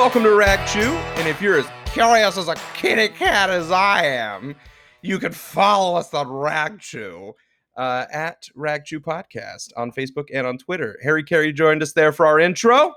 [0.00, 0.94] welcome to Rag Chew.
[1.20, 4.56] And if you're as curious as a kitty cat as I am,
[5.02, 7.34] you can follow us on Rag Chew
[7.76, 10.98] uh, at Rag Chew Podcast on Facebook and on Twitter.
[11.02, 12.94] Harry Carey joined us there for our intro.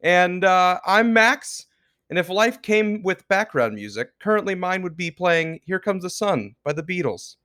[0.00, 1.66] And uh, I'm Max.
[2.10, 6.10] And if life came with background music, currently mine would be playing Here Comes the
[6.10, 7.36] Sun by the Beatles.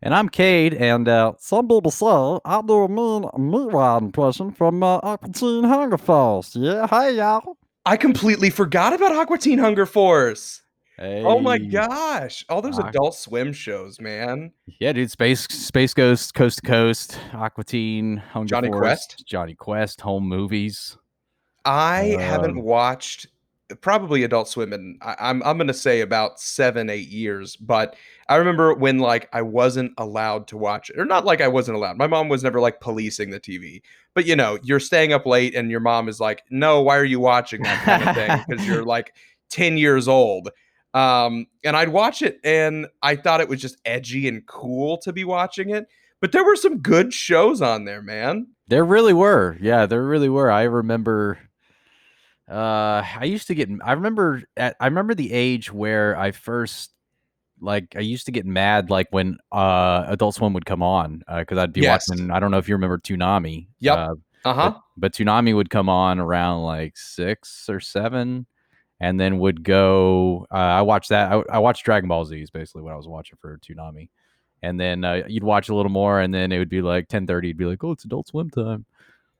[0.00, 4.82] And I'm Cade, and uh, some people say I do a mean meat impression from
[4.82, 6.56] uh, Aqua Teen Hunger Force.
[6.56, 7.58] Yeah, hey y'all.
[7.84, 10.62] I completely forgot about Aqua Teen Hunger Force.
[10.98, 11.22] Hey.
[11.24, 12.44] Oh my gosh.
[12.48, 14.52] All those Aqu- adult swim shows, man.
[14.78, 15.10] Yeah, dude.
[15.10, 19.24] Space Space Ghost, Coast to Coast, Aqua Teen, Hunger Johnny Force, Quest?
[19.26, 20.96] Jonny Quest, home movies.
[21.64, 23.26] I haven't Um, watched
[23.80, 27.96] probably Adult Swim and I, I'm I'm gonna say about seven, eight years, but
[28.28, 30.98] I remember when like I wasn't allowed to watch it.
[30.98, 31.96] Or not like I wasn't allowed.
[31.96, 33.82] My mom was never like policing the TV.
[34.14, 37.04] But you know, you're staying up late and your mom is like, No, why are
[37.04, 38.44] you watching that kind of thing?
[38.48, 39.14] Because you're like
[39.50, 40.50] 10 years old.
[40.94, 45.12] Um, and I'd watch it and I thought it was just edgy and cool to
[45.12, 45.86] be watching it.
[46.20, 48.46] But there were some good shows on there, man.
[48.68, 49.58] There really were.
[49.60, 50.50] Yeah, there really were.
[50.50, 51.38] I remember
[52.52, 56.92] uh I used to get I remember at I remember the age where I first
[57.60, 61.44] like I used to get mad like when uh Adult Swim would come on uh,
[61.44, 62.08] cuz I'd be Yes.
[62.08, 63.68] watching I don't know if you remember Toonami.
[63.80, 63.98] Yep.
[63.98, 64.14] Uh,
[64.44, 64.70] Uh-huh.
[64.72, 68.46] but, but Toonami would come on around like 6 or 7
[69.00, 72.50] and then would go uh, I watched that I, I watched Dragon Ball Z is
[72.50, 74.10] basically what I was watching for Toonami.
[74.64, 77.48] And then uh, you'd watch a little more and then it would be like 10:30
[77.48, 78.84] it'd be like, "Oh, it's Adult Swim time."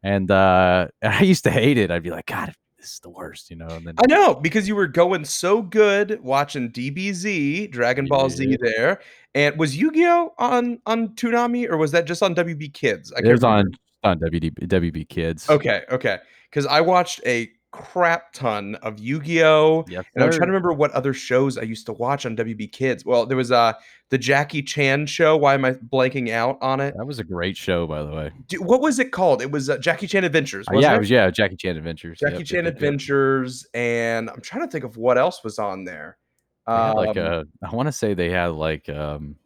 [0.02, 1.90] And uh and I used to hate it.
[1.92, 3.68] I'd be like, "God, this is the worst," you know.
[3.68, 8.58] And then I know because you were going so good watching DBZ, Dragon Ball Z
[8.60, 9.00] there.
[9.34, 13.12] And was Yu-Gi-Oh on on Toonami or was that just on WB Kids?
[13.16, 13.78] I it was on remember.
[14.04, 15.48] on WD, WB Kids.
[15.48, 16.18] Okay, okay.
[16.50, 20.90] Cuz I watched a crap ton of Yu-Gi-Oh Yes, and I'm trying to remember what
[20.92, 23.04] other shows I used to watch on WB Kids.
[23.04, 23.72] Well, there was uh
[24.10, 25.38] the Jackie Chan show.
[25.38, 26.94] Why am I blanking out on it?
[26.98, 28.30] That was a great show, by the way.
[28.58, 29.40] What was it called?
[29.40, 30.66] It was uh, Jackie Chan Adventures.
[30.70, 30.96] Uh, yeah, it?
[30.96, 32.18] it was yeah, Jackie Chan Adventures.
[32.20, 32.74] Jackie Yep, yep, Chan yep, yep.
[32.74, 36.18] Adventures, and I'm trying to think of what else was on there.
[36.66, 39.36] Had like Um, a, I want to say they had like um,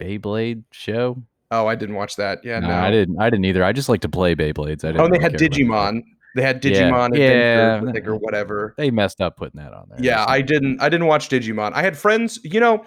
[0.00, 1.22] Beyblade show.
[1.50, 2.44] Oh, I didn't watch that.
[2.44, 2.74] Yeah, no, no.
[2.74, 3.20] I didn't.
[3.20, 3.62] I didn't either.
[3.62, 4.84] I just like to play Beyblades.
[4.84, 5.00] I didn't.
[5.00, 5.64] Oh, and they really had care about the show.
[5.64, 6.02] Digimon.
[6.34, 8.74] They had Digimon yeah, I or whatever.
[8.76, 9.98] They messed up putting that on there.
[10.00, 10.82] Yeah, I didn't.
[10.82, 11.72] I didn't watch Digimon.
[11.74, 12.40] I had friends.
[12.42, 12.84] You know,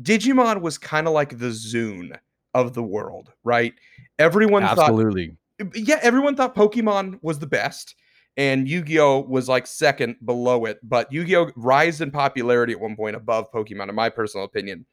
[0.00, 2.16] Digimon was kind of like the Zune
[2.54, 3.74] of the world, right?
[4.18, 5.36] Everyone thought absolutely.
[5.74, 7.96] yeah, everyone thought Pokemon was the best,
[8.36, 10.78] and Yu-Gi-Oh was like second below it.
[10.84, 14.86] But Yu-Gi-Oh rise in popularity at one point above Pokemon, in my personal opinion.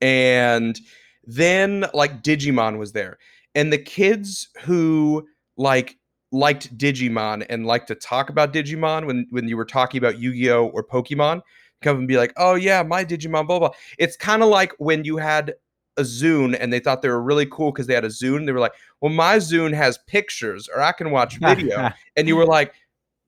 [0.00, 0.78] And
[1.24, 3.18] then like Digimon was there,
[3.56, 5.97] and the kids who like
[6.32, 10.66] liked Digimon and liked to talk about Digimon when when you were talking about Yu-Gi-Oh
[10.68, 11.42] or Pokemon,
[11.82, 13.70] come and be like, "Oh yeah, my Digimon." Blah blah.
[13.98, 15.54] It's kind of like when you had
[15.96, 18.46] a Zune and they thought they were really cool because they had a Zune.
[18.46, 22.36] They were like, "Well, my Zune has pictures, or I can watch video," and you
[22.36, 22.74] were like.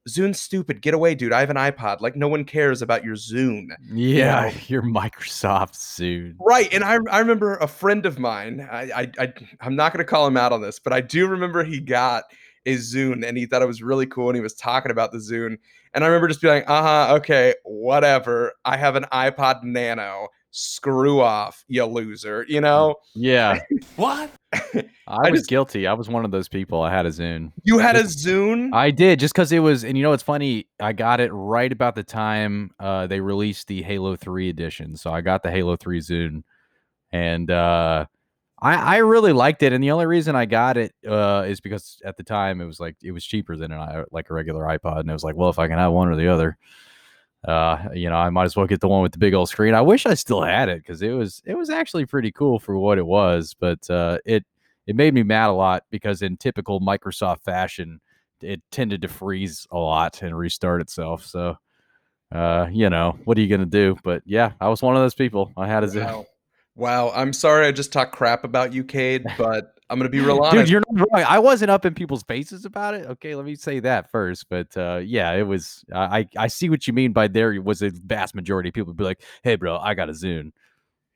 [0.09, 0.81] Zune's stupid.
[0.81, 1.31] Get away, dude.
[1.31, 2.01] I have an iPod.
[2.01, 3.69] Like no one cares about your Zune.
[3.93, 4.53] yeah, know.
[4.67, 6.37] your Microsoft Zune.
[6.41, 6.73] Right.
[6.73, 10.11] And I, I remember a friend of mine, I, I, I I'm not going to
[10.11, 12.25] call him out on this, but I do remember he got
[12.67, 15.19] a Zune and he thought it was really cool and he was talking about the
[15.19, 15.57] Zune.
[15.95, 18.53] And I remember just being like, uh huh, okay, whatever.
[18.65, 20.29] I have an iPod Nano.
[20.53, 22.45] Screw off, you loser.
[22.49, 23.61] You know, Yeah,
[23.97, 24.31] What?
[24.53, 25.87] I, I was just- guilty.
[25.87, 26.83] I was one of those people.
[26.83, 27.53] I had a Zune.
[27.63, 28.71] you had a Zune.
[28.75, 30.67] I did just because it was, and you know what's funny?
[30.81, 35.13] I got it right about the time uh, they released the Halo Three edition, so
[35.13, 36.43] I got the Halo Three Zune,
[37.13, 38.07] and uh,
[38.63, 39.73] I I really liked it.
[39.73, 42.81] And the only reason I got it uh, is because at the time it was
[42.81, 45.51] like it was cheaper than an like a regular iPod, and it was like, well,
[45.51, 46.57] if I can have one or the other,
[47.47, 49.75] uh, you know, I might as well get the one with the big old screen.
[49.75, 52.77] I wish I still had it because it was it was actually pretty cool for
[52.77, 54.45] what it was, but uh, it
[54.87, 58.01] it made me mad a lot because in typical Microsoft fashion
[58.43, 61.25] it tended to freeze a lot and restart itself.
[61.25, 61.57] So,
[62.33, 63.97] uh, you know, what are you gonna do?
[64.03, 65.53] But yeah, I was one of those people.
[65.57, 66.01] I had a.
[66.01, 66.27] Wow.
[66.77, 67.11] Wow.
[67.15, 70.39] I'm sorry I just talked crap about you, Cade, but I'm going to be real
[70.39, 70.67] honest.
[70.67, 71.25] Dude, you're not wrong.
[71.27, 73.07] I wasn't up in people's faces about it.
[73.07, 74.49] Okay, let me say that first.
[74.49, 75.85] But uh, yeah, it was.
[75.93, 78.95] I I I see what you mean by there was a vast majority of people
[78.95, 80.53] be like, "Hey, bro, I got a Zune."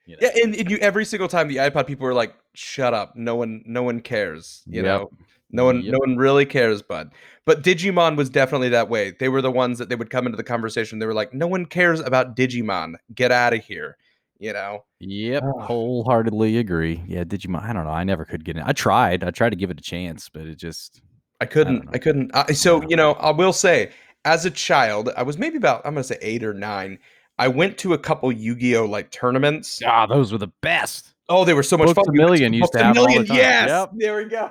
[0.06, 0.20] You know?
[0.22, 3.36] Yeah, and, and you every single time the iPod people were like, "Shut up, no
[3.36, 4.84] one, no one cares." You Yep.
[4.84, 5.10] know,
[5.50, 5.92] no one, Yep.
[5.92, 7.12] no one really cares, bud.
[7.44, 9.12] But Digimon was definitely that way.
[9.18, 10.98] They were the ones that they would come into the conversation.
[10.98, 12.94] They were like, "No one cares about Digimon.
[13.14, 13.96] Get out of here."
[14.38, 14.84] You know.
[15.00, 15.60] Yep, Ah.
[15.66, 17.02] wholeheartedly agree.
[17.06, 17.62] Yeah, Digimon.
[17.62, 17.90] I don't know.
[17.90, 18.62] I never could get in.
[18.64, 19.22] I tried.
[19.24, 21.00] I tried to give it a chance, but it just.
[21.40, 21.84] I I couldn't.
[21.86, 21.90] know.
[21.94, 22.30] I, couldn't.
[22.34, 23.90] I, so you know, I will say,
[24.24, 26.98] as a child, I was maybe about I'm gonna say eight or nine.
[27.38, 29.80] I went to a couple Yu-Gi-Oh like tournaments.
[29.84, 31.14] Ah, those were the best.
[31.28, 32.14] Oh, they were so much Books fun.
[32.14, 33.26] A Million used to a have all the million.
[33.26, 33.36] time.
[33.36, 33.90] Yes, Yep.
[33.96, 34.50] there we go.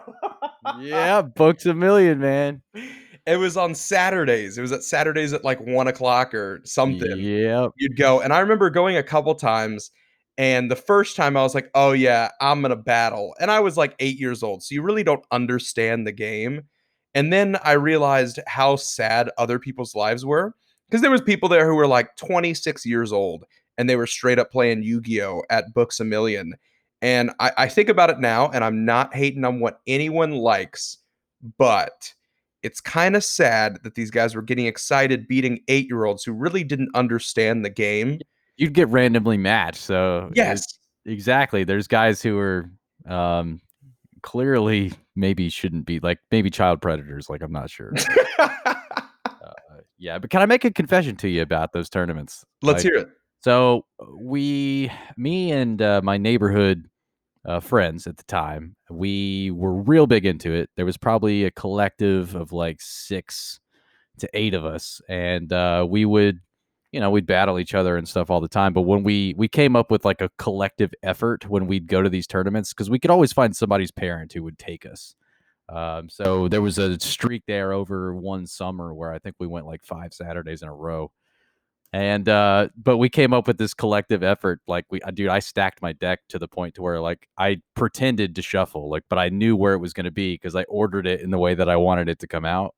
[0.81, 2.61] yeah, books a million, man.
[3.25, 4.57] it was on Saturdays.
[4.57, 7.19] It was at Saturdays at like one o'clock or something.
[7.19, 7.67] Yeah.
[7.77, 9.91] You'd go, and I remember going a couple times.
[10.37, 13.35] And the first time I was like, oh yeah, I'm gonna battle.
[13.39, 14.63] And I was like eight years old.
[14.63, 16.63] So you really don't understand the game.
[17.13, 20.55] And then I realized how sad other people's lives were.
[20.89, 23.45] Because there was people there who were like 26 years old
[23.77, 25.43] and they were straight up playing Yu-Gi-Oh!
[25.49, 26.53] at Books a Million.
[27.01, 30.99] And I, I think about it now, and I'm not hating on what anyone likes,
[31.57, 32.13] but
[32.63, 36.89] it's kind of sad that these guys were getting excited beating eight-year-olds who really didn't
[36.95, 38.19] understand the game.
[38.57, 39.81] You'd get randomly matched.
[39.81, 40.79] So Yes.
[41.05, 41.63] exactly.
[41.63, 42.69] There's guys who are
[43.07, 43.59] um
[44.21, 47.29] clearly maybe shouldn't be like maybe child predators.
[47.29, 47.93] Like I'm not sure.
[48.39, 52.45] Uh, yeah, but can I make a confession to you about those tournaments?
[52.61, 53.09] Let's Like, hear it.
[53.43, 53.85] So
[54.17, 56.89] we, me and uh, my neighborhood
[57.45, 60.69] uh, friends at the time, we were real big into it.
[60.75, 63.59] There was probably a collective of like six
[64.19, 66.39] to eight of us, and uh, we would,
[66.91, 68.73] you know, we'd battle each other and stuff all the time.
[68.73, 72.09] But when we we came up with like a collective effort when we'd go to
[72.09, 75.15] these tournaments, because we could always find somebody's parent who would take us.
[75.69, 79.65] Um, so there was a streak there over one summer where I think we went
[79.65, 81.11] like five Saturdays in a row
[81.93, 85.37] and uh but we came up with this collective effort like we uh, dude i
[85.39, 89.19] stacked my deck to the point to where like i pretended to shuffle like but
[89.19, 91.53] i knew where it was going to be because i ordered it in the way
[91.53, 92.75] that i wanted it to come out.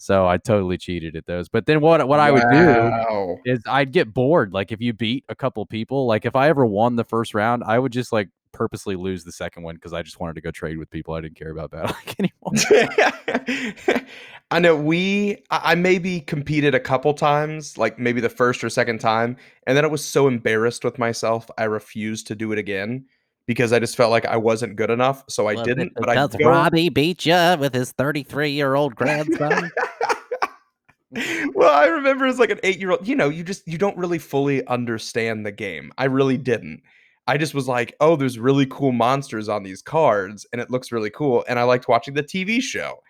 [0.00, 1.48] So i totally cheated at those.
[1.48, 5.24] But then what what i would do is i'd get bored like if you beat
[5.28, 8.28] a couple people like if i ever won the first round i would just like
[8.58, 11.20] purposely lose the second one because i just wanted to go trade with people i
[11.20, 14.04] didn't care about battling anymore
[14.50, 18.70] I know we I I maybe competed a couple times, like maybe the first or
[18.70, 22.58] second time, and then I was so embarrassed with myself, I refused to do it
[22.58, 23.04] again
[23.46, 25.92] because I just felt like I wasn't good enough, so I Was didn't.
[25.96, 29.70] But I go, Robbie beat you with his 33 year old grandson.
[31.54, 33.96] well, I remember as like an eight year old, you know, you just you don't
[33.96, 35.92] really fully understand the game.
[35.98, 36.82] I really didn't.
[37.28, 40.90] I just was like, oh, there's really cool monsters on these cards, and it looks
[40.90, 41.44] really cool.
[41.46, 43.02] And I liked watching the TV show.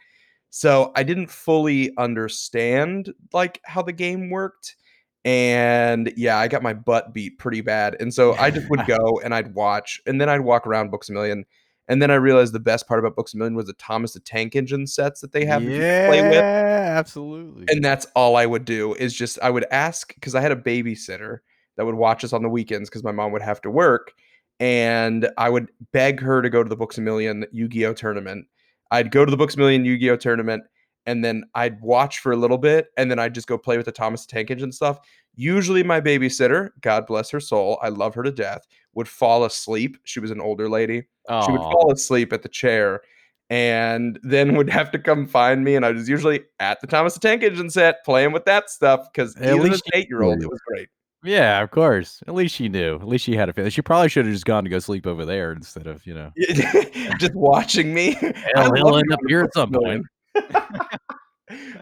[0.50, 4.76] So I didn't fully understand like how the game worked.
[5.24, 7.96] And yeah, I got my butt beat pretty bad.
[8.00, 11.08] And so I just would go and I'd watch, and then I'd walk around Books
[11.08, 11.44] a Million.
[11.86, 14.20] And then I realized the best part about Books a Million was the Thomas the
[14.20, 18.44] Tank Engine sets that they have you can play with absolutely and that's all I
[18.44, 21.38] would do is just I would ask because I had a babysitter
[21.78, 24.12] that would watch us on the weekends because my mom would have to work,
[24.60, 28.46] and I would beg her to go to the Books a Million Yu-Gi-Oh tournament.
[28.90, 30.64] I'd go to the Books a Million Yu-Gi-Oh tournament,
[31.06, 33.86] and then I'd watch for a little bit, and then I'd just go play with
[33.86, 34.98] the Thomas Tank Engine stuff.
[35.34, 39.96] Usually, my babysitter, God bless her soul, I love her to death, would fall asleep.
[40.04, 43.02] She was an older lady she would fall asleep at the chair
[43.50, 47.14] and then would have to come find me and i was usually at the thomas
[47.14, 50.08] the tank engine set playing with that stuff because At even as least an eight
[50.08, 50.88] year old it was great
[51.24, 52.22] Yeah, of course.
[52.28, 52.94] At least she knew.
[52.96, 53.70] At least she had a feeling.
[53.70, 56.30] She probably should have just gone to go sleep over there instead of, you know.
[57.18, 58.12] just watching me
[58.54, 60.04] Hell, he'll end up here at some Million.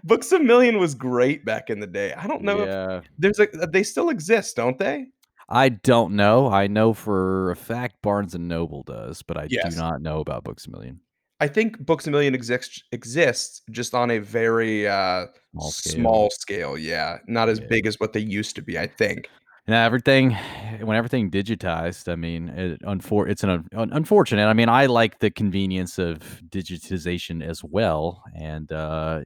[0.05, 3.49] books a million was great back in the day i don't know if there's a
[3.73, 5.07] they still exist don't they
[5.49, 6.49] I don't know.
[6.49, 9.77] I know for a fact Barnes and Noble does, but I Yes.
[9.77, 10.99] do not know about Books a Million.
[11.41, 15.93] I think books a million exists exists just on a very uh Small scale.
[15.95, 17.67] small scale yeah not as Yeah.
[17.69, 19.29] big as what they used to be i think
[19.69, 20.31] Now everything,
[20.81, 24.47] when everything digitized, I mean, it, unfor- it's an un- un- unfortunate.
[24.47, 29.23] I mean, I like the convenience of digitization as well, and uh,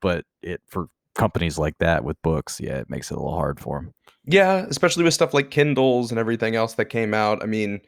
[0.00, 3.60] but it for companies like that with books, yeah, it makes it a little hard
[3.60, 3.94] for them.
[4.26, 7.40] Yeah, especially with stuff like Kindles and everything else that came out.
[7.40, 7.80] I mean,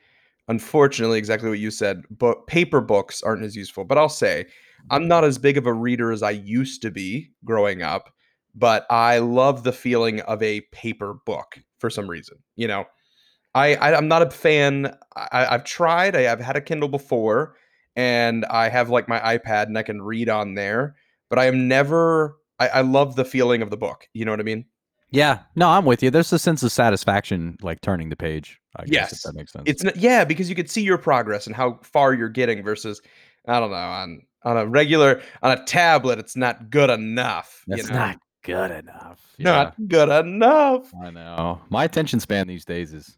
[0.48, 3.84] unfortunately, exactly what you said, but paper books aren't as useful.
[3.84, 4.46] But I'll say,
[4.90, 8.10] I'm not as big of a reader as I used to be growing up,
[8.54, 12.38] but I love the feeling of a paper book for some reason.
[12.56, 12.84] You know,
[13.54, 14.94] I, I I'm not a fan.
[15.16, 16.16] I, I've tried.
[16.16, 17.56] I have had a Kindle before,
[17.96, 20.96] and I have like my iPad and I can read on there.
[21.30, 22.36] But I am never.
[22.58, 24.06] I, I love the feeling of the book.
[24.12, 24.66] You know what I mean?
[25.14, 26.10] Yeah, no, I'm with you.
[26.10, 28.60] There's a sense of satisfaction, like turning the page.
[28.76, 29.12] I guess Yes.
[29.12, 29.64] if that makes sense.
[29.66, 33.00] It's not, yeah, because you could see your progress and how far you're getting versus
[33.46, 36.18] I don't know on on a regular on a tablet.
[36.18, 37.62] It's not good enough.
[37.68, 37.88] you know?
[37.94, 39.20] not good enough.
[39.38, 40.92] Yeah, not good enough.
[41.00, 41.60] I know.
[41.70, 43.16] My attention span these days is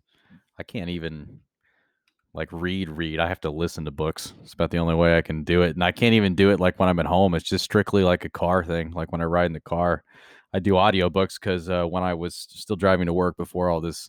[0.59, 1.41] I can't even
[2.35, 3.19] like read read.
[3.19, 4.35] I have to listen to books.
[4.43, 6.61] It's about the only way I can do it, and I can't even do it
[6.61, 7.35] like when I'm at home.
[7.35, 8.91] It's just strictly like a car thing.
[8.91, 10.05] Like when I ride in the car,
[10.57, 14.09] I do audiobooks because uh, when I was still driving to work before all this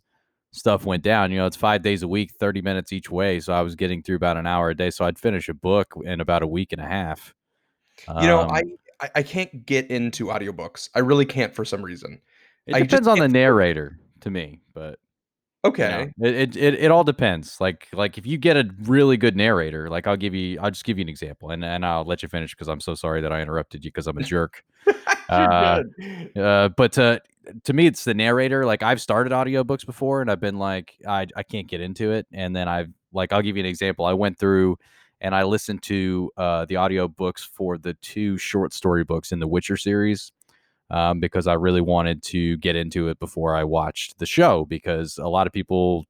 [0.52, 3.42] stuff went down, you know, it's five days a week, thirty minutes each way.
[3.42, 4.90] So I was getting through about an hour a day.
[4.90, 7.34] So I'd finish a book in about a week and a half.
[8.08, 8.64] You know, Um, I,
[9.02, 10.88] I I can't get into audiobooks.
[10.96, 12.22] I really can't for some reason.
[12.66, 15.00] it I depends on the narrator to me, but
[15.76, 16.12] you know, Okay.
[16.20, 17.60] it, it it it all depends.
[17.62, 20.86] Like like if you get a really good narrator, like I'll give you, I'll just
[20.86, 23.32] give you an example, and and I'll let you finish because I'm so sorry that
[23.32, 24.64] I interrupted you because I'm a jerk.
[25.30, 25.84] Uh.
[26.36, 27.20] Uh, but uh,
[27.64, 28.66] to me, it's the narrator.
[28.66, 32.28] Like I've started audiobooks before, and I've been like, I I can't get into it.
[32.32, 34.06] And then I've like, I'll give you an example.
[34.06, 34.78] I went through
[35.22, 39.48] and I listened to uh, the audiobooks for the two short story books in the
[39.48, 40.32] Witcher series.
[40.90, 44.66] Um, because I really wanted to get into it before I watched the show.
[44.66, 46.06] Because a lot of people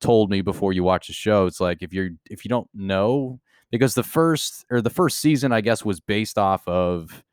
[0.00, 3.40] told me before you watch the show, it's like if you're if you don't know,
[3.70, 7.24] because the first or the first season, I guess, was based off of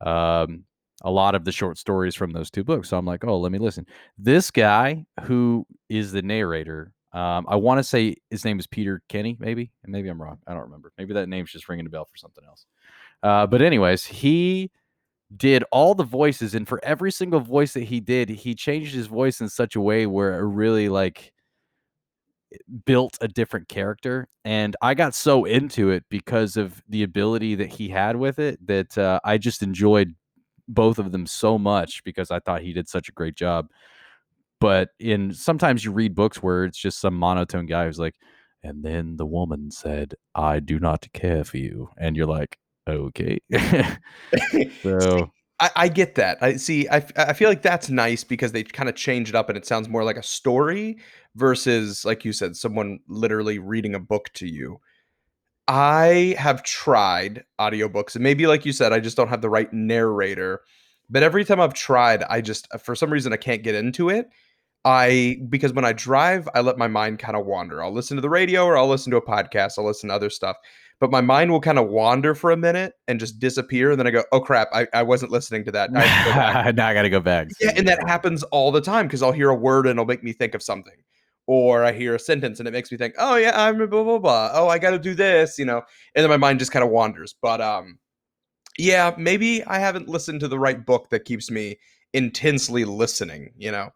[0.00, 0.64] um,
[1.02, 2.88] a lot of the short stories from those two books.
[2.88, 3.86] So I'm like, oh, let me listen.
[4.16, 9.02] This guy who is the narrator, um, I want to say his name is Peter
[9.08, 10.38] Kenny, maybe, and maybe I'm wrong.
[10.46, 10.92] I don't remember.
[10.96, 12.66] Maybe that name's just ringing a bell for something else.
[13.22, 14.70] Uh, but anyways, he
[15.36, 19.06] did all the voices, and for every single voice that he did, he changed his
[19.06, 21.32] voice in such a way where it really like
[22.84, 27.72] built a different character and i got so into it because of the ability that
[27.72, 30.14] he had with it that uh, i just enjoyed
[30.68, 33.68] both of them so much because i thought he did such a great job.
[34.60, 38.14] But in sometimes you read books where it's just some monotone guy who's like
[38.62, 42.58] and then the woman said i do not care for you and you're like
[42.88, 43.38] okay
[44.82, 45.30] so
[45.62, 46.42] I, I get that.
[46.42, 46.88] I see.
[46.88, 47.00] I
[47.34, 50.02] feel like that's nice because they kind of change it up and it sounds more
[50.02, 50.98] like a story
[51.36, 54.80] versus, like you said, someone literally reading a book to you.
[55.68, 59.72] I have tried audiobooks, and maybe, like you said, I just don't have the right
[59.72, 60.62] narrator.
[61.08, 64.08] But every time I've tried, I just, uh, for some reason, I can't get into
[64.08, 64.28] it.
[64.84, 67.84] I, because when I drive, I let my mind kind of wander.
[67.84, 70.30] I'll listen to the radio or I'll listen to a podcast, I'll listen to other
[70.30, 70.56] stuff
[71.00, 73.90] but my mind will kind of wander for a minute and just disappear.
[73.90, 75.90] And then I go, oh crap, I, I wasn't listening to that.
[75.94, 79.22] I to now i gotta go back yeah, and that happens all the time because
[79.22, 80.94] I'll hear a word and it'll make me think of something.
[81.48, 84.18] Or I hear a sentence and it makes me think, oh yeah, I'm blah blah
[84.18, 84.50] blah.
[84.54, 85.82] Oh, I gotta do this, you know,
[86.14, 87.34] and then my mind just kind of wanders.
[87.40, 87.98] But um
[88.78, 91.78] yeah, maybe I haven't listened to the right book that keeps me
[92.12, 93.90] intensely listening, you know.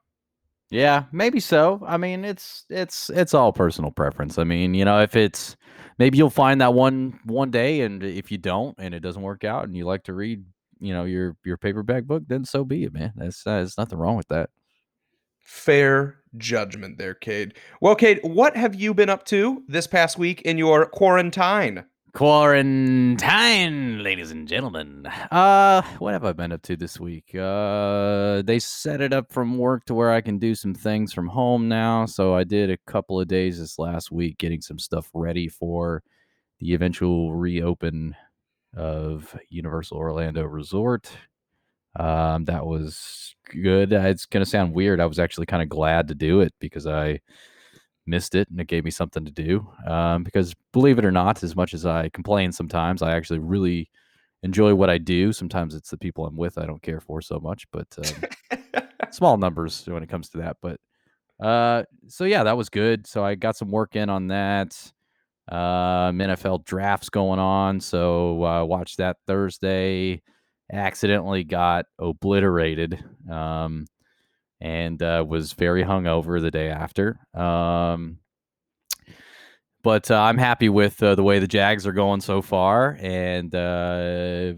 [0.71, 1.83] Yeah, maybe so.
[1.87, 4.39] I mean, it's it's it's all personal preference.
[4.39, 5.57] I mean, you know, if it's
[5.99, 9.45] maybe you'll find that one one day, and if you don't, and it doesn't work
[9.45, 10.45] out, and you like to read,
[10.79, 13.13] you know, your your paperback book, then so be it, man.
[13.17, 14.51] That's uh, there's nothing wrong with that.
[15.39, 17.55] Fair judgment there, Cade.
[17.81, 21.85] Well, Cade, what have you been up to this past week in your quarantine?
[22.17, 25.05] Quarantine, ladies and gentlemen.
[25.31, 27.35] Uh, what have I been up to this week?
[27.35, 31.29] Uh, they set it up from work to where I can do some things from
[31.29, 32.07] home now.
[32.07, 36.03] So I did a couple of days this last week getting some stuff ready for
[36.59, 38.17] the eventual reopen
[38.75, 41.11] of Universal Orlando Resort.
[41.97, 43.93] Um, that was good.
[43.93, 45.01] It's gonna sound weird.
[45.01, 47.21] I was actually kind of glad to do it because I
[48.07, 49.69] missed it and it gave me something to do.
[49.87, 53.91] Um, because believe it or not, as much as I complain sometimes, I actually really
[54.43, 55.33] enjoy what I do.
[55.33, 59.37] Sometimes it's the people I'm with I don't care for so much, but um, small
[59.37, 60.57] numbers when it comes to that.
[60.63, 60.81] But
[61.45, 63.07] uh, so yeah, that was good.
[63.07, 64.77] So I got some work in on that.
[65.49, 70.23] Um, NFL drafts going on, so uh, watched that Thursday.
[70.73, 73.03] Accidentally got obliterated.
[73.31, 73.87] Um,
[74.61, 77.19] and uh, was very hungover the day after.
[77.35, 78.19] Um,
[79.83, 83.55] but uh, I'm happy with uh, the way the Jags are going so far, and
[83.55, 84.55] uh,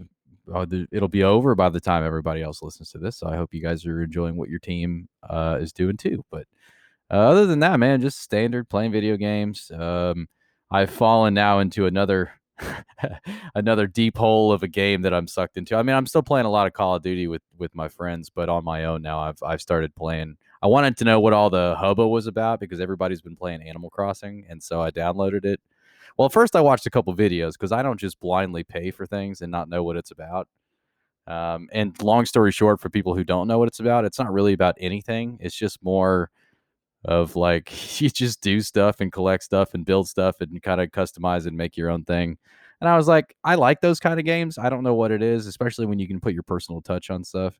[0.51, 3.17] uh, it'll be over by the time everybody else listens to this.
[3.17, 6.23] So I hope you guys are enjoying what your team uh, is doing too.
[6.31, 6.47] But
[7.11, 9.71] other than that, man, just standard playing video games.
[9.71, 10.27] Um,
[10.71, 12.31] I've fallen now into another
[13.55, 15.75] another deep hole of a game that I'm sucked into.
[15.75, 18.29] I mean, I'm still playing a lot of Call of Duty with with my friends,
[18.29, 19.19] but on my own now.
[19.19, 20.37] I've I've started playing.
[20.61, 23.89] I wanted to know what all the hubba was about because everybody's been playing Animal
[23.89, 25.61] Crossing, and so I downloaded it.
[26.17, 29.41] Well, first I watched a couple videos because I don't just blindly pay for things
[29.41, 30.49] and not know what it's about.
[31.27, 34.33] Um, and long story short, for people who don't know what it's about, it's not
[34.33, 35.37] really about anything.
[35.39, 36.31] It's just more
[37.05, 40.89] of like you just do stuff and collect stuff and build stuff and kind of
[40.89, 42.37] customize and make your own thing.
[42.81, 44.57] And I was like, I like those kind of games.
[44.57, 47.23] I don't know what it is, especially when you can put your personal touch on
[47.23, 47.59] stuff.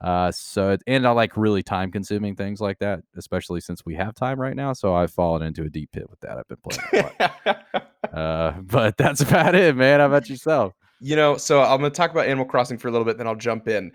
[0.00, 4.14] Uh, so and I like really time consuming things like that, especially since we have
[4.14, 4.72] time right now.
[4.72, 6.36] So I've fallen into a deep pit with that.
[6.36, 7.92] I've been playing a lot.
[8.12, 10.00] uh, but that's about it, man.
[10.00, 10.74] How about yourself?
[11.00, 13.26] You know, so I'm going to talk about Animal Crossing for a little bit, then
[13.26, 13.92] I'll jump in.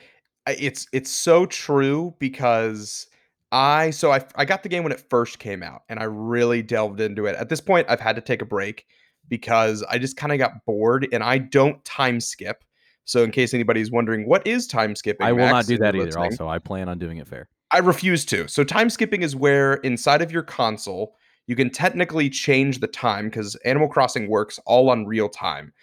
[0.48, 3.08] It's it's so true because
[3.52, 6.62] I so I I got the game when it first came out, and I really
[6.62, 7.36] delved into it.
[7.36, 8.86] At this point, I've had to take a break
[9.28, 12.64] because I just kind of got bored, and I don't time skip.
[13.06, 15.26] So, in case anybody's wondering, what is time skipping?
[15.26, 16.06] I will not do that either.
[16.06, 17.50] listening, Also, I plan on doing it fair.
[17.72, 18.48] I refuse to.
[18.48, 21.16] So time skipping is where inside of your console
[21.48, 25.74] you can technically change the time because Animal Crossing works all on real time.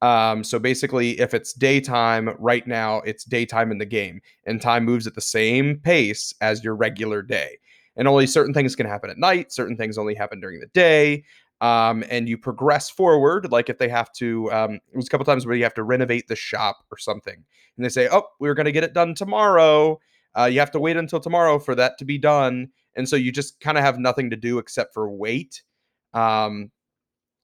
[0.00, 4.84] Um, so basically, if it's daytime right now, it's daytime in the game, and time
[4.84, 7.58] moves at the same pace as your regular day.
[7.96, 9.52] And only certain things can happen at night.
[9.52, 11.24] Certain things only happen during the day.
[11.60, 13.50] Um, and you progress forward.
[13.50, 15.82] Like if they have to, um, it was a couple times where you have to
[15.82, 17.34] renovate the shop or something,
[17.76, 19.98] and they say, "Oh, we're going to get it done tomorrow."
[20.38, 23.32] Uh, you have to wait until tomorrow for that to be done, and so you
[23.32, 25.62] just kind of have nothing to do except for wait.
[26.14, 26.70] Um,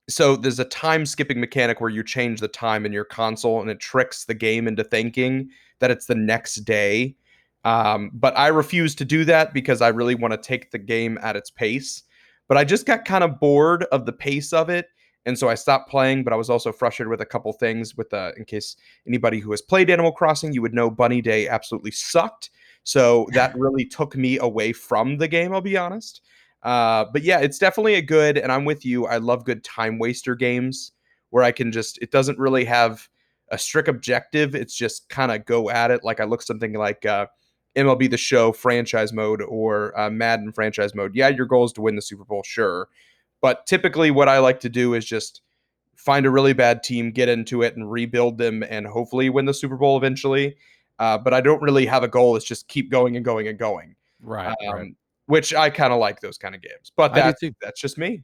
[0.07, 3.69] so there's a time skipping mechanic where you change the time in your console, and
[3.69, 7.15] it tricks the game into thinking that it's the next day.
[7.63, 11.17] Um, but I refuse to do that because I really want to take the game
[11.21, 12.03] at its pace.
[12.47, 14.89] But I just got kind of bored of the pace of it,
[15.25, 16.23] and so I stopped playing.
[16.23, 17.97] But I was also frustrated with a couple things.
[17.97, 18.75] With uh, in case
[19.07, 22.51] anybody who has played Animal Crossing, you would know Bunny Day absolutely sucked.
[22.83, 26.21] So that really took me away from the game, I'll be honest.
[26.65, 29.05] Uh, but yeah, it's definitely a good, and I'm with you.
[29.05, 30.91] I love good time waster games
[31.29, 33.07] where I can just, it doesn't really have
[33.51, 34.55] a strict objective.
[34.55, 36.03] It's just kind of go at it.
[36.03, 37.27] Like I look something like uh,
[37.75, 41.15] MLB The Show franchise mode or uh, Madden franchise mode.
[41.15, 42.89] Yeah, your goal is to win the Super Bowl, sure.
[43.41, 45.41] But typically, what I like to do is just
[45.95, 49.53] find a really bad team, get into it, and rebuild them, and hopefully win the
[49.53, 50.55] Super Bowl eventually.
[50.97, 52.35] Uh, but I don't really have a goal.
[52.35, 53.95] It's just keep going and going and going.
[54.19, 54.55] Right.
[54.67, 54.95] Um,
[55.27, 56.91] Which I kind of like those kind of games.
[56.95, 58.23] But that's that's just me.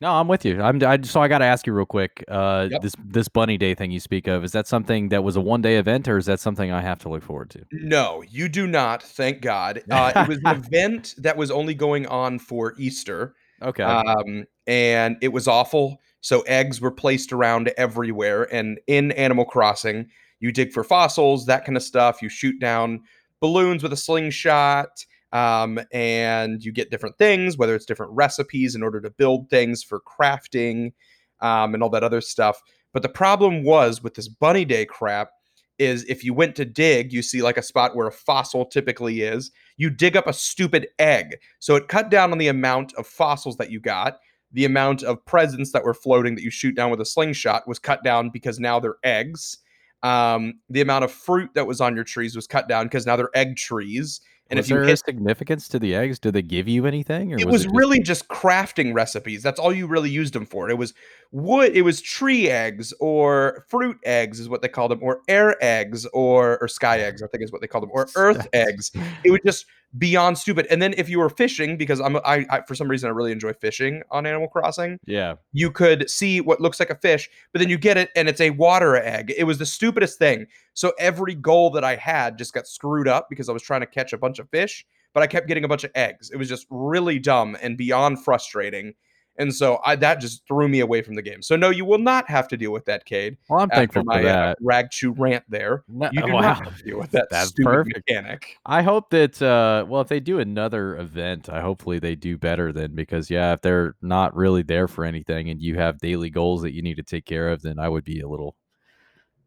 [0.00, 0.60] No, I'm with you.
[0.60, 0.82] I'm.
[0.82, 2.24] I, so I got to ask you real quick.
[2.26, 2.82] Uh, Yep.
[2.82, 5.62] this this bunny day thing you speak of is that something that was a one
[5.62, 7.64] day event, or is that something I have to look forward to?
[7.70, 9.02] No, you do not.
[9.02, 9.82] Thank God.
[9.90, 13.34] Uh, it was an event that was only going on for Easter.
[13.62, 13.84] Okay.
[13.84, 16.00] Um, and it was awful.
[16.20, 18.52] So eggs were placed around everywhere.
[18.52, 20.08] And in Animal Crossing,
[20.40, 22.22] you dig for fossils, that kind of stuff.
[22.22, 23.02] You shoot down
[23.38, 25.04] balloons with a slingshot.
[25.32, 29.82] Um, and you get different things, whether it's different recipes in order to build things
[29.82, 30.92] for crafting,
[31.40, 32.60] um, and all that other stuff.
[32.92, 35.30] But the problem was with this bunny day crap
[35.78, 39.22] is if you went to dig, you see like a spot where a fossil typically
[39.22, 41.36] is, you dig up a stupid egg.
[41.58, 44.18] So it cut down on the amount of fossils that you got.
[44.52, 47.78] The amount of presents that were floating that you shoot down with a slingshot was
[47.78, 49.58] cut down because now they're eggs.
[50.02, 53.16] Um, the amount of fruit that was on your trees was cut down because now
[53.16, 54.20] they're egg trees.
[54.52, 56.18] And was if you there hit a significance to the eggs?
[56.18, 57.32] Did they give you anything?
[57.32, 59.42] Or it was just- really just crafting recipes.
[59.42, 60.68] That's all you really used them for.
[60.70, 60.92] It was
[61.32, 61.72] wood.
[61.74, 66.06] It was tree eggs or fruit eggs, is what they called them, or air eggs,
[66.12, 67.22] or or sky eggs.
[67.22, 68.92] I think is what they called them, or earth eggs.
[69.24, 69.66] It was just
[69.98, 70.66] beyond stupid.
[70.70, 73.32] And then if you were fishing, because I'm I, I for some reason I really
[73.32, 75.34] enjoy fishing on Animal Crossing, yeah.
[75.52, 78.40] you could see what looks like a fish, but then you get it and it's
[78.40, 79.32] a water egg.
[79.36, 80.46] It was the stupidest thing.
[80.74, 83.86] So every goal that I had just got screwed up because I was trying to
[83.86, 86.30] catch a bunch of fish, but I kept getting a bunch of eggs.
[86.30, 88.94] It was just really dumb and beyond frustrating.
[89.38, 91.40] And so I, that just threw me away from the game.
[91.40, 93.38] So no, you will not have to deal with that, Cade.
[93.48, 94.58] Well, I'm thankful my for uh, that.
[94.60, 96.40] rag chew rant there, you do wow.
[96.40, 97.96] not have to deal with that That's stupid perfect.
[98.08, 98.56] mechanic.
[98.66, 102.72] I hope that uh well if they do another event, I hopefully they do better
[102.72, 106.62] then because yeah, if they're not really there for anything and you have daily goals
[106.62, 108.54] that you need to take care of, then I would be a little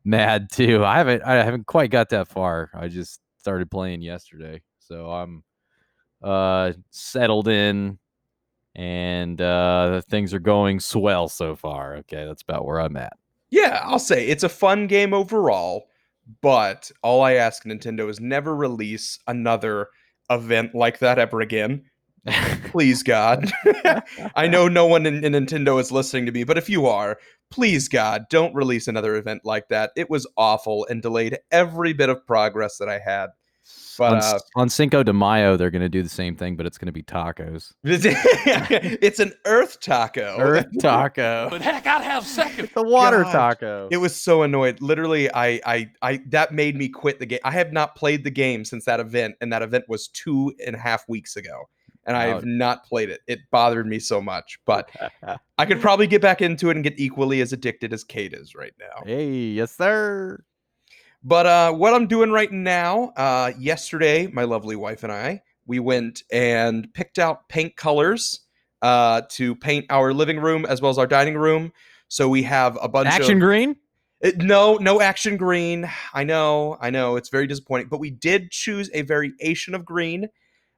[0.03, 0.83] mad too.
[0.83, 2.71] I haven't I haven't quite got that far.
[2.73, 4.61] I just started playing yesterday.
[4.79, 5.43] So I'm
[6.23, 7.99] uh settled in
[8.75, 11.95] and uh things are going swell so far.
[11.97, 13.13] Okay, that's about where I'm at.
[13.49, 15.87] Yeah, I'll say it's a fun game overall,
[16.41, 19.89] but all I ask Nintendo is never release another
[20.29, 21.85] event like that ever again.
[22.65, 23.51] Please, God.
[24.35, 27.19] I know no one in, in Nintendo is listening to me, but if you are,
[27.51, 29.91] please, God, don't release another event like that.
[29.95, 33.29] It was awful and delayed every bit of progress that I had.
[33.97, 36.65] But on, uh, on Cinco de Mayo, they're going to do the same thing, but
[36.65, 37.73] it's going to be tacos.
[37.83, 40.37] it's an Earth taco.
[40.37, 41.47] Earth taco.
[41.49, 42.69] But heck, I'd have second.
[42.75, 43.31] the water God.
[43.31, 43.87] taco.
[43.91, 44.81] It was so annoyed.
[44.81, 47.39] Literally, I, I, I, that made me quit the game.
[47.43, 50.75] I have not played the game since that event, and that event was two and
[50.75, 51.69] a half weeks ago,
[52.05, 53.21] and I have not played it.
[53.27, 54.89] It bothered me so much, but
[55.57, 58.55] I could probably get back into it and get equally as addicted as Cade is
[58.55, 59.03] right now.
[59.05, 60.43] hey, yes, sir.
[61.27, 65.79] But uh, what I'm doing right now, uh, yesterday, my lovely wife and I, we
[65.79, 68.41] went and picked out paint colors
[68.83, 71.73] uh, to paint our living room as well as our dining room.
[72.09, 73.75] So we have a bunch of Action of green.
[74.21, 75.89] it- no, no action green.
[76.13, 77.87] I know, I know, it's very disappointing.
[77.87, 80.29] But we did choose a variation of green.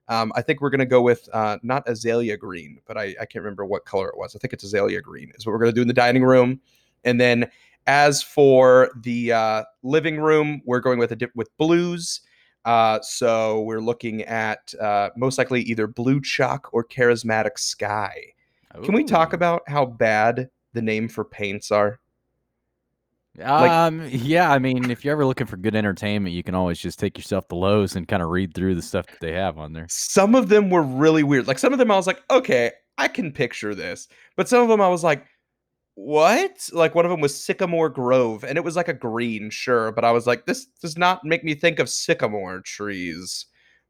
[0.08, 3.44] Um, I think we're gonna go with uh, not azalea green, but I, I can't
[3.44, 4.34] remember what color it was.
[4.34, 6.62] I think it's azalea green is what we're gonna do in the dining room.
[7.04, 7.52] And then
[7.88, 12.22] as for the uh, living room, we're going with a dip with blues.
[12.66, 18.14] Uh, so we're looking at uh, most likely either blue chalk or charismatic sky.
[18.84, 22.00] Can we talk about how bad the name for paints are?
[23.42, 27.00] Um, yeah, I mean, if you're ever looking for good entertainment, you can always just
[27.00, 29.74] take yourself to Lowe's and kind of read through the stuff that they have on
[29.74, 29.86] there.
[29.90, 31.48] some of them were really weird.
[31.48, 34.08] Like some of them, I was like, okay, I can picture this.
[34.36, 35.26] But some of them, I was like,
[35.98, 36.70] what?
[36.74, 39.92] Like one of them was Sycamore Grove, and it was like a green, sure.
[39.92, 43.48] But I was like, this does not make me think of sycamore trees.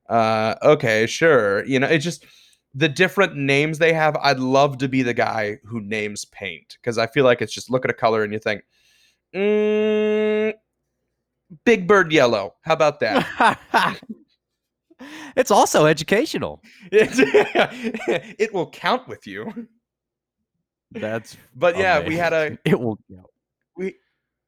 [0.07, 1.65] Uh, okay, sure.
[1.65, 2.25] You know, it's just
[2.73, 4.15] the different names they have.
[4.21, 7.69] I'd love to be the guy who names paint because I feel like it's just
[7.69, 8.61] look at a color and you think,
[9.35, 10.53] mm,
[11.65, 12.55] Big Bird Yellow.
[12.61, 13.99] How about that?
[15.35, 16.63] it's also educational.
[16.89, 19.67] It, it will count with you.
[20.91, 23.21] That's But yeah, we had a it will yeah.
[23.75, 23.95] we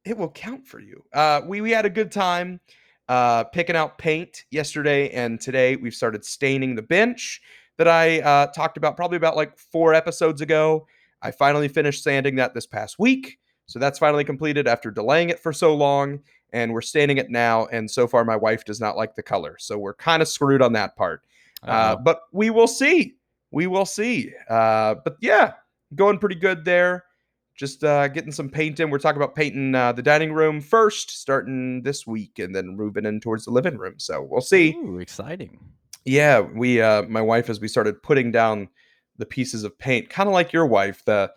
[0.06, 1.04] it will count for you.
[1.14, 2.60] Uh we we had a good time
[3.08, 7.42] uh picking out paint yesterday and today we've started staining the bench
[7.78, 10.88] that I uh talked about probably about like 4 episodes ago.
[11.22, 13.40] I finally finished sanding that this past week.
[13.66, 16.22] So that's finally completed after delaying it for so long
[16.54, 19.58] and we're staining it now and so far my wife does not like the color.
[19.60, 21.24] So we're kind of screwed on that part.
[21.62, 23.16] Uh, but we will see.
[23.52, 24.32] We will see.
[24.50, 25.54] Uh, but yeah,
[25.96, 27.06] going pretty good there.
[27.56, 28.90] Just uh, getting some paint in.
[28.90, 33.06] We're talking about painting uh, the dining room first, starting this week, and then moving
[33.06, 33.96] in towards the living room.
[33.98, 34.76] So we'll see.
[34.76, 35.60] Ooh, exciting.
[36.06, 38.70] Yeah, we, uh, my wife, as we started putting down
[39.18, 41.04] the pieces of paint, kind of like your wife.
[41.04, 41.32] The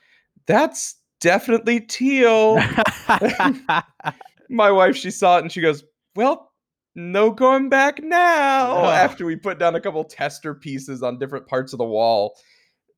[0.47, 2.57] that's definitely teal.
[4.49, 5.85] my wife, she saw it and she goes,
[6.15, 6.53] "Well,
[6.95, 8.85] no going back now." Ugh.
[8.85, 12.37] After we put down a couple tester pieces on different parts of the wall,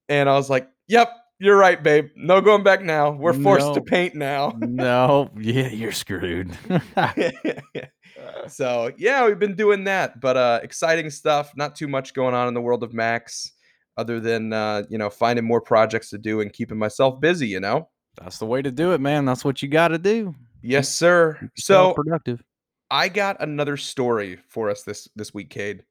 [0.09, 1.09] and I was like, "Yep,
[1.45, 2.09] you're right, babe.
[2.17, 3.11] No going back now.
[3.11, 6.57] We're forced to paint now." no, yeah, you're screwed.
[8.49, 11.53] so yeah, we've been doing that, but uh, exciting stuff.
[11.55, 13.53] Not too much going on in the world of Max,
[13.99, 17.49] other than uh, you know finding more projects to do and keeping myself busy.
[17.49, 17.89] You know.
[18.17, 19.25] That's the way to do it, man.
[19.25, 20.35] That's what you got to do.
[20.63, 21.51] Yes, sir.
[21.57, 22.43] So productive.
[22.91, 25.85] I got another story for us this this week, Cade.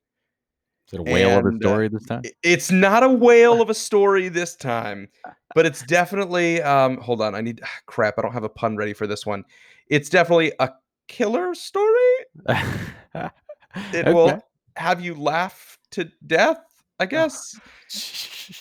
[0.87, 2.21] Is it a whale of a and, uh, story this time?
[2.43, 5.07] It's not a whale of a story this time,
[5.55, 6.61] but it's definitely.
[6.61, 8.15] Um, hold on, I need ah, crap.
[8.17, 9.43] I don't have a pun ready for this one.
[9.87, 10.71] It's definitely a
[11.07, 12.15] killer story.
[13.93, 14.41] It will
[14.75, 16.59] have you laugh to death.
[16.99, 17.59] I guess.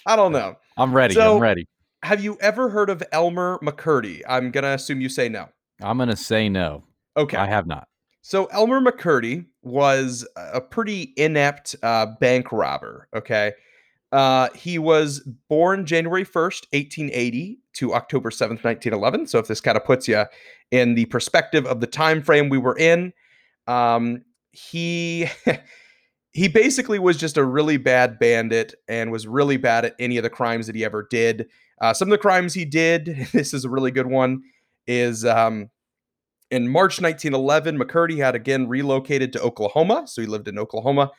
[0.06, 0.56] I don't know.
[0.76, 1.14] I'm ready.
[1.14, 1.66] So- I'm ready.
[2.04, 4.22] Have you ever heard of Elmer McCurdy?
[4.28, 5.48] I'm gonna assume you say no.
[5.80, 6.82] I'm gonna say no.
[7.16, 7.36] Okay.
[7.36, 7.86] I have not.
[8.22, 13.08] So Elmer McCurdy was a pretty inept uh, bank robber.
[13.14, 13.52] Okay,
[14.12, 19.26] uh, he was born January first, eighteen eighty, to October seventh, nineteen eleven.
[19.26, 20.24] So if this kind of puts you
[20.70, 23.12] in the perspective of the time frame we were in,
[23.66, 25.26] um, he
[26.32, 30.22] he basically was just a really bad bandit and was really bad at any of
[30.22, 31.48] the crimes that he ever did.
[31.80, 34.42] Uh, some of the crimes he did, this is a really good one,
[34.86, 35.70] is um,
[36.52, 40.04] in March 1911, McCurdy had again relocated to Oklahoma.
[40.06, 41.10] So he lived in Oklahoma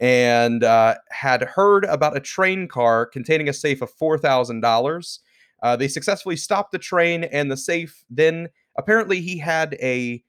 [0.00, 5.18] and uh, had heard about a train car containing a safe of $4,000.
[5.62, 8.48] Uh, they successfully stopped the train, and the safe then
[8.78, 10.22] apparently he had a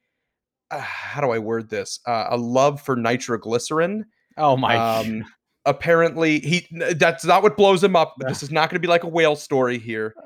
[0.72, 2.00] uh, how do I word this?
[2.06, 4.06] Uh, a love for nitroglycerin.
[4.38, 4.76] Oh my.
[4.76, 5.24] Um,
[5.70, 8.16] apparently, he that's not what blows him up.
[8.20, 10.16] This is not going to be like a whale story here.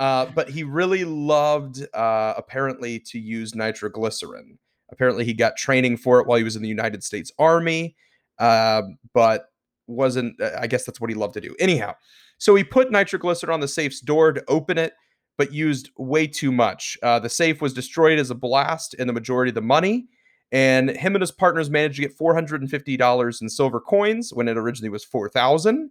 [0.00, 4.58] Uh, but he really loved, uh, apparently, to use nitroglycerin.
[4.90, 7.94] Apparently, he got training for it while he was in the United States Army,
[8.40, 8.82] uh,
[9.12, 9.52] but
[9.86, 10.40] wasn't.
[10.40, 11.54] uh, I guess that's what he loved to do.
[11.60, 11.94] Anyhow,
[12.38, 14.94] so he put nitroglycerin on the safe's door to open it,
[15.38, 16.98] but used way too much.
[17.00, 20.08] Uh, the safe was destroyed as a blast, and the majority of the money.
[20.54, 23.80] And him and his partners managed to get four hundred and fifty dollars in silver
[23.80, 25.90] coins when it originally was four thousand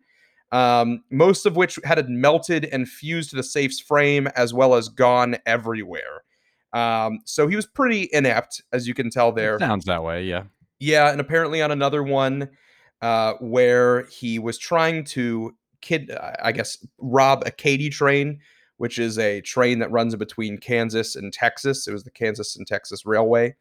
[0.53, 4.87] um, most of which had melted and fused to the safe's frame as well as
[4.87, 6.23] gone everywhere.
[6.73, 9.57] Um, so he was pretty inept, as you can tell there.
[9.59, 10.23] Sounds that way.
[10.23, 10.43] Yeah.
[10.79, 12.49] Yeah, and apparently on another one
[13.01, 18.39] uh, where he was trying to kid, uh, I guess, rob a Katy train,
[18.77, 21.87] which is a train that runs between Kansas and Texas.
[21.87, 23.55] It was the Kansas and Texas Railway.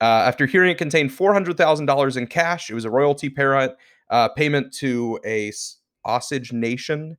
[0.00, 3.72] Uh, after hearing it contained $400,000 in cash, it was a royalty parent,
[4.10, 5.52] uh, payment to a
[6.06, 7.16] Osage Nation.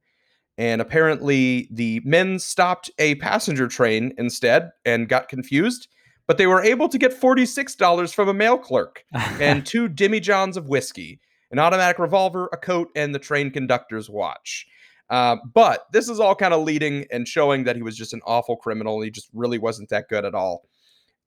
[0.57, 5.87] And apparently, the men stopped a passenger train instead and got confused,
[6.25, 9.03] but they were able to get $46 from a mail clerk
[9.39, 11.19] and two demijohns of whiskey,
[11.51, 14.65] an automatic revolver, a coat, and the train conductor's watch.
[15.09, 18.21] Uh, but this is all kind of leading and showing that he was just an
[18.25, 19.01] awful criminal.
[19.01, 20.67] He just really wasn't that good at all.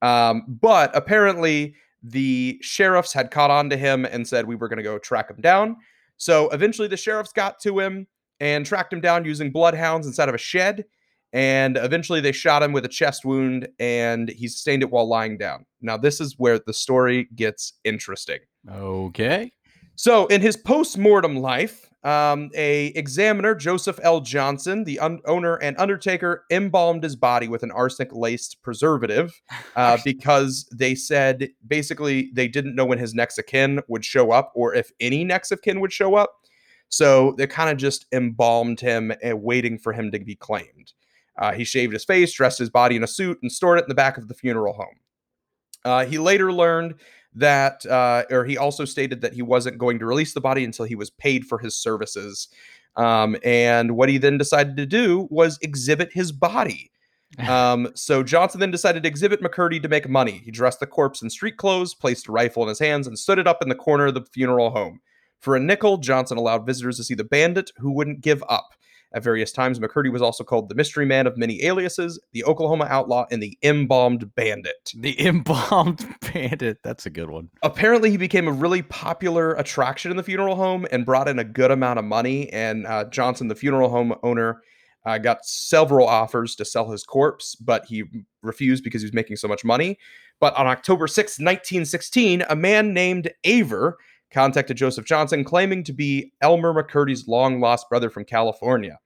[0.01, 4.77] Um, but apparently, the sheriffs had caught on to him and said we were going
[4.77, 5.77] to go track him down.
[6.17, 8.07] So eventually, the sheriffs got to him
[8.39, 10.85] and tracked him down using bloodhounds inside of a shed.
[11.33, 15.37] And eventually, they shot him with a chest wound, and he sustained it while lying
[15.37, 15.65] down.
[15.79, 18.39] Now, this is where the story gets interesting.
[18.69, 19.51] okay.
[19.95, 24.21] So, in his post-mortem life, um, a examiner, Joseph L.
[24.21, 29.39] Johnson, the un- owner and undertaker, embalmed his body with an arsenic-laced preservative
[29.75, 34.31] uh, because they said basically they didn't know when his next of kin would show
[34.31, 36.37] up or if any next of kin would show up.
[36.89, 40.93] So they kind of just embalmed him and waiting for him to be claimed.
[41.37, 43.89] Uh, he shaved his face, dressed his body in a suit, and stored it in
[43.89, 44.99] the back of the funeral home.
[45.85, 46.95] Uh, he later learned
[47.33, 50.85] that, uh, or he also stated that he wasn't going to release the body until
[50.85, 52.47] he was paid for his services.
[52.95, 56.91] Um, and what he then decided to do was exhibit his body.
[57.47, 60.41] Um, so Johnson then decided to exhibit McCurdy to make money.
[60.43, 63.39] He dressed the corpse in street clothes, placed a rifle in his hands, and stood
[63.39, 64.99] it up in the corner of the funeral home.
[65.39, 68.73] For a nickel, Johnson allowed visitors to see the bandit who wouldn't give up.
[69.13, 72.87] At various times, McCurdy was also called the mystery man of many aliases, the Oklahoma
[72.89, 74.93] outlaw, and the embalmed bandit.
[74.95, 76.77] The embalmed bandit.
[76.83, 77.49] That's a good one.
[77.61, 81.43] Apparently, he became a really popular attraction in the funeral home and brought in a
[81.43, 82.49] good amount of money.
[82.53, 84.61] And uh, Johnson, the funeral home owner,
[85.05, 88.03] uh, got several offers to sell his corpse, but he
[88.41, 89.97] refused because he was making so much money.
[90.39, 93.97] But on October 6, 1916, a man named Aver
[94.31, 98.99] contacted Joseph Johnson, claiming to be Elmer McCurdy's long lost brother from California.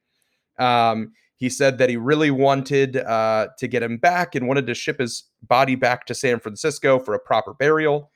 [0.57, 4.73] Um, he said that he really wanted uh, to get him back and wanted to
[4.73, 8.09] ship his body back to San Francisco for a proper burial.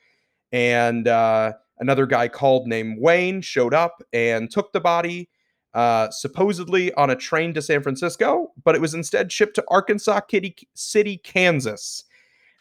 [0.51, 5.29] And uh, another guy called named Wayne showed up and took the body,
[5.73, 10.21] uh, supposedly on a train to San Francisco, but it was instead shipped to Arkansas
[10.73, 12.05] City, Kansas.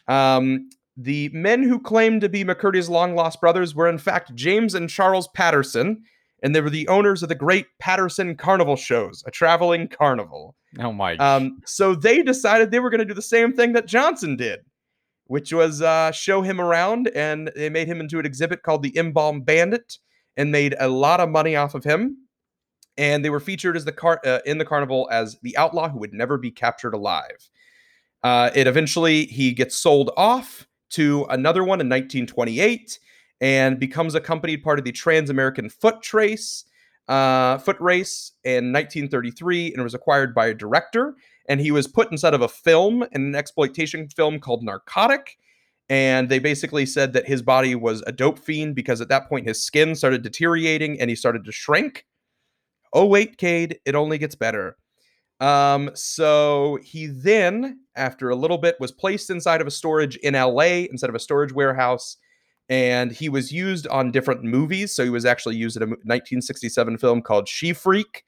[0.07, 0.69] Um,
[1.01, 4.89] the men who claimed to be McCurdy's long lost brothers were, in fact, James and
[4.89, 6.03] Charles Patterson,
[6.43, 10.55] and they were the owners of the Great Patterson Carnival shows, a traveling carnival.
[10.77, 11.15] Oh my.
[11.15, 14.59] Um, so they decided they were going to do the same thing that Johnson did,
[15.27, 18.95] which was uh, show him around, and they made him into an exhibit called the
[18.97, 19.97] Embalm Bandit,
[20.35, 22.17] and made a lot of money off of him.
[22.97, 25.99] And they were featured as the car uh, in the carnival as the outlaw who
[25.99, 27.49] would never be captured alive.
[28.21, 32.99] Uh, it eventually he gets sold off to another one in 1928
[33.41, 36.65] and becomes accompanied part of the Trans-American Foot Trace
[37.09, 41.15] uh, foot race in 1933 and was acquired by a director.
[41.49, 45.37] And he was put inside of a film, an exploitation film called Narcotic.
[45.89, 49.47] And they basically said that his body was a dope fiend because at that point
[49.47, 52.05] his skin started deteriorating and he started to shrink.
[52.93, 54.77] Oh, wait, Cade, it only gets better.
[55.39, 60.33] Um, so he then, after a little bit, was placed inside of a storage in
[60.33, 62.17] LA instead of a storage warehouse
[62.69, 64.95] and he was used on different movies.
[64.95, 68.23] So he was actually used in a 1967 film called She Freak,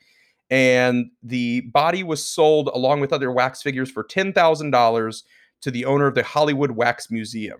[0.50, 5.24] and the body was sold along with other wax figures for ten thousand dollars
[5.62, 7.60] to the owner of the Hollywood Wax Museum.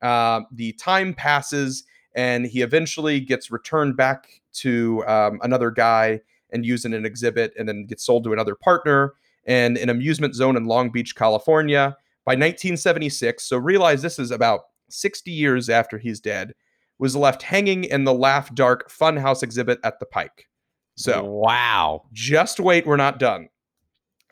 [0.00, 1.84] Uh, the time passes,
[2.14, 7.52] and he eventually gets returned back to um, another guy and used in an exhibit,
[7.58, 9.14] and then gets sold to another partner
[9.46, 11.96] and an amusement zone in Long Beach, California.
[12.24, 16.54] By 1976, so realize this is about 60 years after he's dead,
[16.98, 20.48] was left hanging in the Laugh Dark Funhouse exhibit at the Pike.
[20.96, 22.04] So wow.
[22.12, 23.48] just wait, we're not done.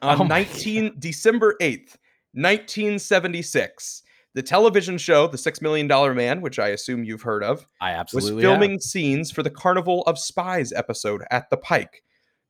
[0.03, 1.97] On Oh my 19 December 8th,
[2.33, 4.03] 1976,
[4.35, 7.93] the television show The Six Million Dollar Man, which I assume you've heard of, I
[7.93, 12.03] absolutely was filming scenes for the Carnival of Spies episode at the Pike.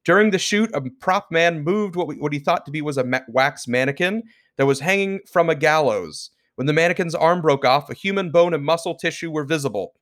[0.04, 2.98] During the shoot, a prop man moved what, we, what he thought to be was
[2.98, 4.22] a wax mannequin
[4.56, 6.30] that was hanging from a gallows.
[6.56, 9.94] When the mannequin's arm broke off, a human bone and muscle tissue were visible.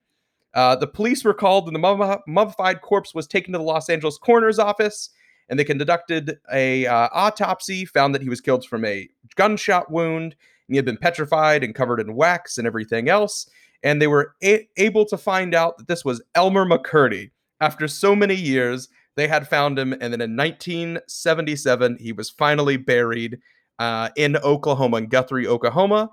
[0.54, 3.88] Uh, the police were called, and the mummi- mummified corpse was taken to the Los
[3.88, 5.10] Angeles coroner's office,
[5.48, 10.36] and they conducted a uh, autopsy, found that he was killed from a gunshot wound,
[10.72, 13.48] he had been petrified and covered in wax and everything else.
[13.82, 17.30] And they were a- able to find out that this was Elmer McCurdy.
[17.60, 22.76] After so many years, they had found him, and then in 1977, he was finally
[22.76, 23.38] buried
[23.78, 26.10] uh, in Oklahoma, in Guthrie, Oklahoma.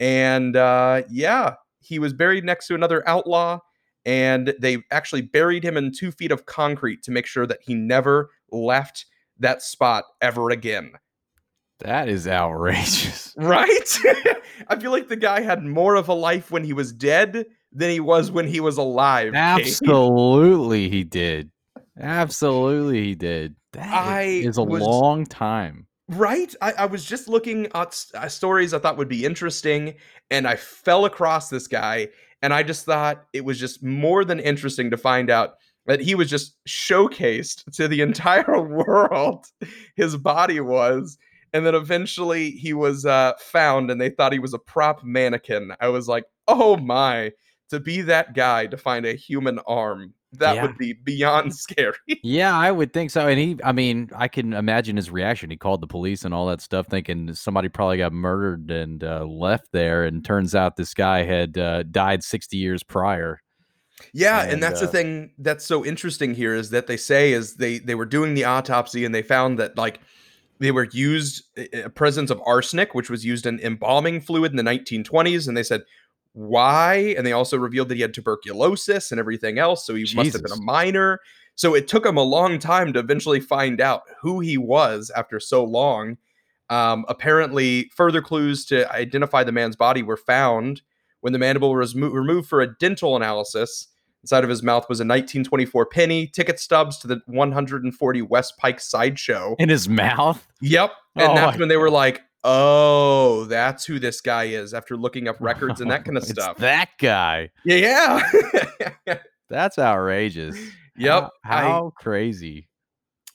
[0.00, 3.60] And uh, yeah, he was buried next to another outlaw,
[4.04, 7.74] and they actually buried him in two feet of concrete to make sure that he
[7.74, 9.06] never left
[9.38, 10.92] that spot ever again.
[11.80, 13.28] That is outrageous.
[13.36, 13.98] Right?
[14.68, 17.90] I feel like the guy had more of a life when he was dead than
[17.90, 19.32] he was when he was alive.
[19.34, 21.50] Absolutely, he did.
[21.98, 23.54] Absolutely, he did.
[23.72, 25.86] That I is a was- long time.
[26.08, 26.52] Right?
[26.60, 29.94] I, I was just looking at uh, stories I thought would be interesting,
[30.30, 32.08] and I fell across this guy,
[32.42, 35.54] and I just thought it was just more than interesting to find out
[35.86, 39.46] that he was just showcased to the entire world.
[39.94, 41.16] His body was,
[41.52, 45.72] and then eventually he was uh, found, and they thought he was a prop mannequin.
[45.80, 47.32] I was like, oh my,
[47.70, 50.62] to be that guy to find a human arm, that Yeah.
[50.62, 51.94] would be beyond scary.
[52.22, 53.26] Yeah, I would think so.
[53.26, 55.50] And he, I mean, I can imagine his reaction.
[55.50, 59.24] He called the police and all that stuff, thinking somebody probably got murdered and uh,
[59.24, 60.04] left there.
[60.04, 63.40] And turns out this guy had uh, died 60 years prior.
[64.14, 67.32] Yeah, and, And, that's the uh, thing that's so interesting here is that they say
[67.32, 70.00] is they they were doing the autopsy and they found that like
[70.60, 74.62] they were used a presence of arsenic, which was used in embalming fluid in the
[74.62, 75.82] 1920s, and they said
[76.32, 80.32] why, and they also revealed that he had tuberculosis and everything else, so he must
[80.32, 80.60] have been a Jesus.
[80.60, 81.20] miner.
[81.56, 85.40] So it took him a long time to eventually find out who he was after
[85.40, 86.18] so long.
[86.68, 90.82] Um, apparently, further clues to identify the man's body were found
[91.20, 93.88] when the mandible was mo- removed for a dental analysis.
[94.22, 98.78] Inside of his mouth was a 1924 penny, ticket stubs to the 140 West Pike
[98.80, 99.56] sideshow.
[99.58, 100.46] In his mouth?
[100.60, 100.92] Yep.
[101.16, 105.26] And Oh that's when they were like, oh, that's who this guy is after looking
[105.28, 106.58] up records and that kind of It's stuff.
[106.58, 107.50] That guy.
[107.64, 108.20] yeah.
[109.06, 109.18] Yeah.
[109.48, 110.56] That's outrageous.
[110.96, 111.30] yep.
[111.42, 112.68] How, I- crazy.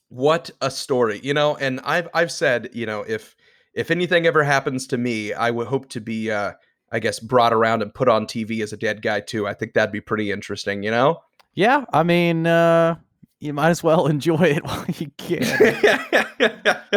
[0.09, 3.35] what a story you know and i've i've said you know if
[3.73, 6.53] if anything ever happens to me i would hope to be uh
[6.91, 9.73] i guess brought around and put on tv as a dead guy too i think
[9.73, 11.19] that'd be pretty interesting you know
[11.55, 12.95] Yeah, I mean, uh,
[13.39, 15.43] you might as well enjoy it while you can.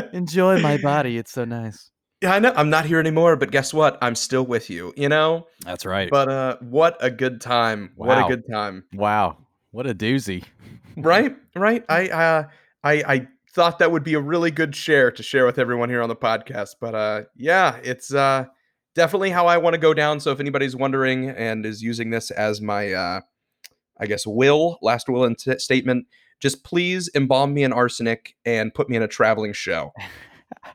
[0.13, 1.17] enjoy my body.
[1.19, 1.91] It's so nice.
[2.21, 5.09] Yeah, i know i'm not here anymore but guess what i'm still with you you
[5.09, 6.11] know That's right.
[6.11, 9.37] but uh what a good time what a good time wow.
[9.71, 10.43] What a doozy.
[10.97, 12.43] right right i uh
[12.83, 16.03] i i thought that would be a really good share to share with everyone here
[16.03, 18.47] on the podcast but uh yeah it's uh
[18.99, 22.33] definitely how i want to go down so if anybody's wondering and is using this
[22.33, 23.21] as my uh
[24.01, 26.05] i guess will last will and t- statement
[26.41, 29.93] just please embalm me in arsenic and put me in a traveling show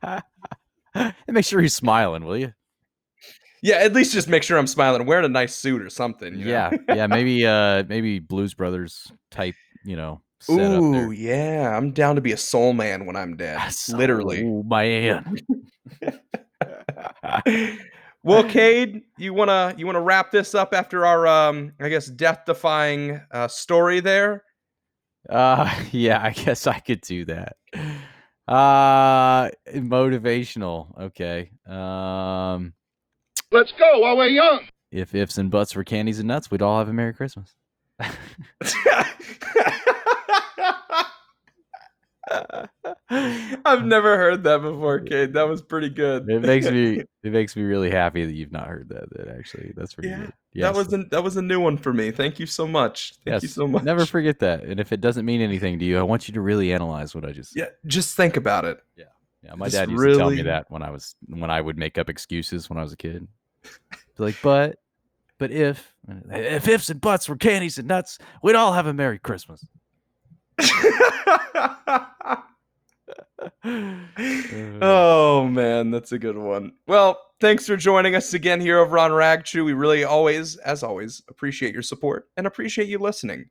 [0.01, 2.53] and make sure he's smiling, will you?
[3.61, 6.45] yeah at least just make sure i'm smiling wearing a nice suit or something you
[6.45, 6.51] know?
[6.51, 7.07] Yeah, yeah.
[7.07, 9.55] Maybe, uh, maybe Blues Brothers type.
[9.83, 11.11] You know, Ooh, there.
[11.11, 11.75] yeah.
[11.75, 13.59] I'm down to be a soul man when I'm dead.
[13.89, 14.45] Literally.
[14.45, 15.35] Oh man.
[18.23, 22.41] well, Cade, you wanna you wanna wrap this up after our um I guess death
[22.45, 24.43] defying uh story there?
[25.29, 26.21] Uh, yeah.
[26.21, 27.55] I guess I could do that.
[28.47, 30.99] Uh, motivational.
[30.99, 31.51] Okay.
[31.65, 32.73] Um,
[33.51, 34.67] Let's go while we're young.
[34.91, 37.55] if ifs and buts were candies and nuts, we'd all have a Merry Christmas.
[43.65, 45.33] I've never heard that before, Cade.
[45.33, 46.29] That was pretty good.
[46.29, 49.09] It makes me it makes me really happy that you've not heard that.
[49.11, 50.63] That actually that's pretty Yeah, good.
[50.63, 52.11] that was a, that was a new one for me.
[52.11, 53.13] Thank you so much.
[53.25, 53.83] Thank you so much.
[53.83, 54.63] Never forget that.
[54.63, 57.25] And if it doesn't mean anything to you, I want you to really analyze what
[57.25, 57.59] I just said.
[57.59, 58.81] Yeah, just think about it.
[58.95, 59.05] Yeah,
[59.43, 59.55] yeah.
[59.55, 61.97] my Just dad used to tell me that when I was when I would make
[61.97, 63.27] up excuses when I was a kid.
[64.17, 64.77] Like, but
[65.39, 65.93] but if
[66.31, 69.65] if ifs and buts were candies and nuts, we'd all have a Merry Christmas.
[74.81, 76.73] oh man, that's a good one.
[76.87, 79.65] Well, thanks for joining us again here over on Ragchew.
[79.65, 83.45] We really always, as always, appreciate your support and appreciate you listening.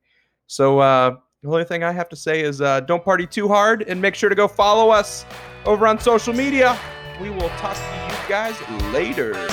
[0.46, 3.82] So uh the only thing I have to say is uh don't party too hard
[3.82, 5.24] and make sure to go follow us
[5.66, 6.78] over on social media.
[7.20, 8.56] We will talk to you guys
[8.92, 9.48] later.